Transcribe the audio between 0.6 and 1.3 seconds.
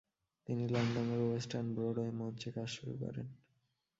লন্ডনের